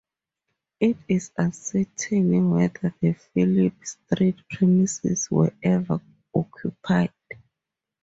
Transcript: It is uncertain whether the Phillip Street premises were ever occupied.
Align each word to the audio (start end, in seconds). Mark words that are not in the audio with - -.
It 0.79 0.97
is 1.07 1.29
uncertain 1.37 2.49
whether 2.49 2.91
the 3.01 3.13
Phillip 3.13 3.85
Street 3.85 4.39
premises 4.49 5.29
were 5.29 5.53
ever 5.61 6.01
occupied. 6.33 7.13